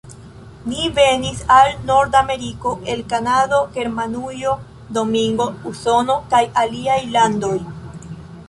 [0.69, 4.57] Ni venis al Nord-Ameriko el Kanado, Germanujo,
[4.99, 7.57] Domingo, Usono, kaj aliaj landoj.